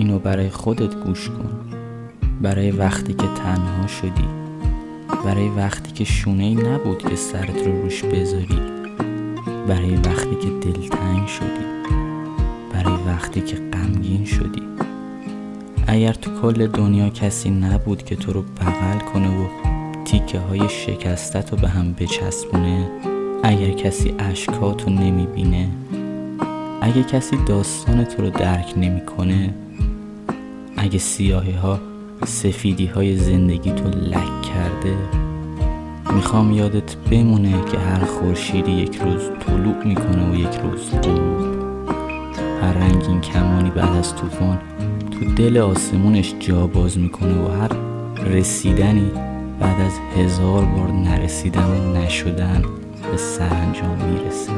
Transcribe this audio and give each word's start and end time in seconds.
اینو 0.00 0.18
برای 0.18 0.50
خودت 0.50 0.94
گوش 0.94 1.28
کن. 1.28 1.50
برای 2.42 2.70
وقتی 2.70 3.12
که 3.12 3.26
تنها 3.26 3.86
شدی. 3.86 4.28
برای 5.24 5.48
وقتی 5.48 5.92
که 5.92 6.04
شونه 6.04 6.44
ای 6.44 6.54
نبود 6.54 6.98
که 6.98 7.16
سرت 7.16 7.66
رو 7.66 7.82
روش 7.82 8.04
بذاری. 8.04 8.60
برای 9.68 9.94
وقتی 9.94 10.34
که 10.42 10.68
دلتنگ 10.68 11.26
شدی. 11.26 11.66
برای 12.72 12.98
وقتی 13.06 13.40
که 13.40 13.56
غمگین 13.56 14.24
شدی. 14.24 14.62
اگر 15.86 16.12
تو 16.12 16.30
کل 16.42 16.66
دنیا 16.66 17.08
کسی 17.08 17.50
نبود 17.50 18.02
که 18.02 18.16
تو 18.16 18.32
رو 18.32 18.42
بغل 18.42 18.98
کنه 19.12 19.28
و 19.28 19.46
تیکه 20.04 20.38
های 20.38 20.68
شکستت 20.68 21.50
رو 21.50 21.58
به 21.58 21.68
هم 21.68 21.92
بچسبونه 21.92 22.88
اگر 23.42 23.70
کسی 23.70 24.14
اشکاتو 24.18 24.90
نمی‌بینه 24.90 25.68
اگه 26.80 27.02
کسی 27.02 27.36
داستان 27.46 28.04
تو 28.04 28.22
رو 28.22 28.30
درک 28.30 28.74
نمی‌کنه 28.76 29.54
اگه 30.82 30.98
سیاهی 30.98 31.52
ها 31.52 31.80
سفیدی 32.26 32.86
های 32.86 33.16
زندگی 33.16 33.72
تو 33.72 33.88
لک 33.88 34.42
کرده 34.42 34.96
می‌خوام 36.14 36.52
یادت 36.52 36.96
بمونه 36.96 37.64
که 37.72 37.78
هر 37.78 38.04
خورشیدی 38.04 38.72
یک 38.72 38.96
روز 38.96 39.22
طلوع 39.40 39.84
می‌کنه 39.84 40.30
و 40.30 40.34
یک 40.34 40.60
روز 40.62 40.90
غروب. 40.90 41.40
هر 42.62 42.72
رنگین 42.72 43.20
کمانی 43.20 43.70
بعد 43.70 43.96
از 43.96 44.16
طوفان 44.16 44.58
تو 45.10 45.34
دل 45.34 45.58
آسمونش 45.58 46.34
جا 46.40 46.66
باز 46.66 46.98
می‌کنه 46.98 47.42
و 47.42 47.48
هر 47.48 47.70
رسیدنی 48.24 49.10
بعد 49.60 49.80
از 49.80 49.92
هزار 50.16 50.64
بار 50.64 50.92
نرسیدن 50.92 51.64
و 51.64 51.98
نشدن 51.98 52.62
به 53.10 53.16
سرانجام 53.16 53.98
می‌رسه. 54.10 54.52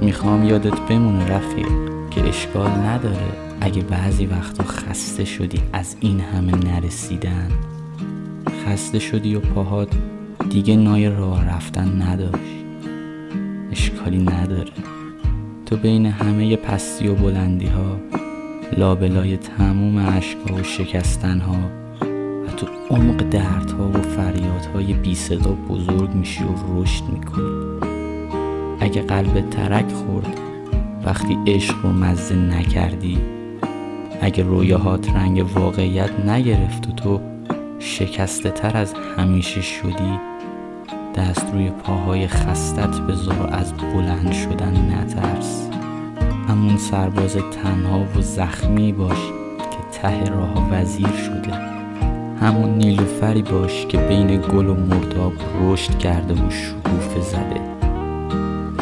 می‌خوام 0.00 0.44
یادت 0.44 0.80
بمونه 0.80 1.26
رفیق 1.26 1.93
که 2.14 2.28
اشکال 2.28 2.70
نداره. 2.70 3.32
اگه 3.60 3.82
بعضی 3.82 4.26
وقتا 4.26 4.64
خسته 4.64 5.24
شدی 5.24 5.60
از 5.72 5.96
این 6.00 6.20
همه 6.20 6.52
نرسیدن 6.52 7.48
خسته 8.66 8.98
شدی 8.98 9.34
و 9.34 9.40
پاهات 9.40 9.88
دیگه 10.50 10.76
نای 10.76 11.08
راه 11.08 11.48
رفتن 11.48 12.02
نداشت. 12.02 12.64
اشکالی 13.72 14.22
نداره. 14.22 14.72
تو 15.66 15.76
بین 15.76 16.06
همه 16.06 16.56
پستی 16.56 17.08
و 17.08 17.14
بلندی 17.14 17.66
ها 17.66 17.96
لابلای 18.76 19.36
تموم 19.36 19.98
عشقا 19.98 20.54
و 20.54 20.62
شکستن 20.62 21.40
ها 21.40 21.56
و 22.46 22.50
تو 22.56 22.66
عمق 22.90 23.16
دردها 23.16 23.88
و 23.88 24.02
فریادهای 24.02 24.92
بی 24.92 25.14
صدا 25.14 25.50
بزرگ 25.50 26.14
میشی 26.14 26.44
و 26.44 26.82
رشد 26.82 27.04
می‌کنی. 27.12 27.90
اگه 28.80 29.02
قلب 29.02 29.50
ترک 29.50 29.92
خورد 29.92 30.43
وقتی 31.04 31.38
عشق 31.46 31.74
رو 31.82 31.92
مزه 31.92 32.34
نکردی 32.34 33.18
اگه 34.20 34.44
رویاهات 34.44 35.10
رنگ 35.10 35.46
واقعیت 35.54 36.10
نگرفت 36.26 36.88
و 36.88 36.92
تو 36.92 37.20
شکسته 37.78 38.50
تر 38.50 38.76
از 38.76 38.94
همیشه 39.16 39.60
شدی 39.60 40.18
دست 41.14 41.46
روی 41.52 41.70
پاهای 41.70 42.26
خستت 42.26 43.00
بذار 43.00 43.48
از 43.52 43.72
بلند 43.72 44.32
شدن 44.32 44.92
نترس. 44.92 45.68
همون 46.48 46.76
سرباز 46.76 47.36
تنها 47.36 48.00
و 48.16 48.22
زخمی 48.22 48.92
باش 48.92 49.18
که 49.58 49.98
ته 50.00 50.24
راه 50.24 50.70
وزیر 50.70 51.06
شده. 51.06 51.54
همون 52.40 52.70
نیلوفری 52.70 53.42
باش 53.42 53.86
که 53.86 53.98
بین 53.98 54.40
گل 54.40 54.66
و 54.66 54.74
مرداب 54.74 55.32
رشد 55.62 55.98
کرده 55.98 56.34
و 56.34 56.50
شکوفه 56.50 57.20
زده. 57.20 57.60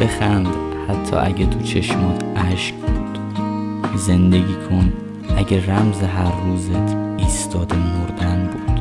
بخند. 0.00 0.72
حتی 0.92 1.16
اگه 1.16 1.47
تو 1.47 1.60
چشمات 1.62 2.25
اشک 2.36 2.75
بود. 2.75 3.19
زندگی 3.97 4.56
کن 4.70 4.92
اگه 5.36 5.66
رمز 5.66 6.03
هر 6.03 6.32
روزت 6.47 6.97
ایستاده 7.19 7.76
مردن 7.76 8.47
بود. 8.53 8.80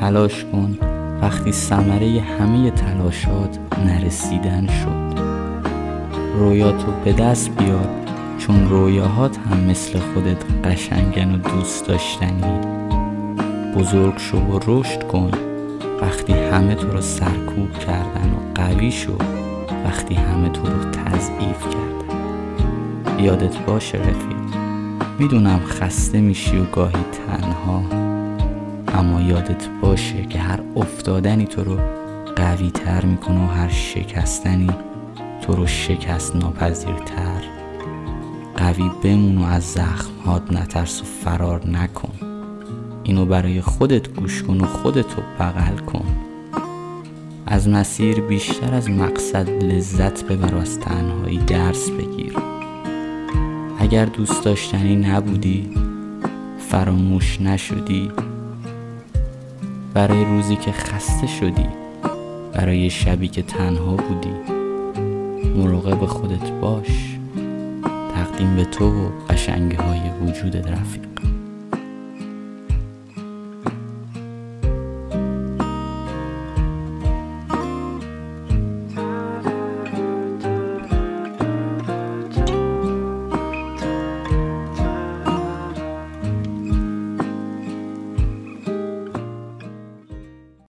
تلاش 0.00 0.44
کن 0.44 0.78
وقتی 1.22 1.52
ثمره 1.52 2.20
همه 2.20 2.70
تلاشات 2.70 3.58
نرسیدن 3.86 4.66
شد. 4.66 5.22
رویاتو 6.34 6.92
به 7.04 7.12
دست 7.12 7.50
بیار 7.56 7.88
چون 8.38 8.68
رویاهات 8.68 9.38
هم 9.50 9.60
مثل 9.60 9.98
خودت 9.98 10.44
قشنگن 10.64 11.34
و 11.34 11.36
دوست 11.36 11.86
داشتنی. 11.86 12.60
بزرگ 13.76 14.18
شو 14.18 14.38
و 14.38 14.60
رشد 14.66 15.02
کن 15.02 15.30
وقتی 16.02 16.32
همه 16.32 16.74
تو 16.74 16.92
رو 16.92 17.00
سرکوب 17.00 17.72
کردن 17.72 18.30
و 18.30 18.54
قوی 18.54 18.90
شو. 18.92 19.41
وقتی 19.84 20.14
همه 20.14 20.48
تو 20.48 20.62
رو 20.62 20.90
تضعیف 20.90 21.68
کردن 21.68 23.24
یادت 23.24 23.58
باشه 23.58 23.98
رفیق 23.98 24.62
می‌دونم 25.18 25.60
خسته 25.66 26.20
میشی 26.20 26.58
و 26.58 26.64
گاهی 26.64 27.04
تنها 27.12 27.82
اما 28.98 29.20
یادت 29.20 29.68
باشه 29.82 30.26
که 30.26 30.38
هر 30.38 30.60
افتادنی 30.76 31.46
تو 31.46 31.64
رو 31.64 31.76
قوی 32.36 32.70
تر 32.70 33.04
می‌کنه 33.04 33.44
و 33.44 33.46
هر 33.46 33.68
شکستنی 33.68 34.70
تو 35.42 35.52
رو 35.52 35.66
شکست 35.66 36.36
ناپذیرتر 36.36 37.42
قوی 38.56 38.90
بمون 39.02 39.38
و 39.38 39.44
از 39.44 39.62
زخمهات 39.62 40.52
نترس 40.52 41.02
و 41.02 41.04
فرار 41.04 41.66
نکن. 41.66 42.12
اینو 43.02 43.24
برای 43.26 43.60
خودت 43.60 44.08
گوش 44.08 44.42
کن 44.42 44.60
و 44.60 44.66
خودتو 44.66 45.22
بغل 45.40 45.76
کن. 45.76 46.31
از 47.52 47.68
مسیر 47.68 48.20
بیشتر 48.20 48.74
از 48.74 48.90
مقصد 48.90 49.50
لذت 49.64 50.24
ببر 50.24 50.54
و 50.54 50.58
از 50.58 50.80
تنهایی 50.80 51.38
درس 51.38 51.90
بگیر. 51.90 52.36
اگر 53.78 54.04
دوست 54.04 54.44
داشتنی 54.44 54.96
نبودی 54.96 55.70
فراموش 56.58 57.40
نشدی. 57.40 58.10
برای 59.94 60.24
روزی 60.24 60.56
که 60.56 60.72
خسته 60.72 61.26
شدی 61.26 61.66
برای 62.52 62.90
شبی 62.90 63.28
که 63.28 63.42
تنها 63.42 63.96
بودی. 63.96 64.52
مراقب 65.56 66.06
خودت 66.06 66.50
باش. 66.50 67.16
تقدیم 68.14 68.56
به 68.56 68.64
تو 68.64 68.84
و 68.84 69.10
قشنگی 69.30 69.76
های 69.76 70.00
وجودت 70.26 70.66
رفیق. 70.66 71.11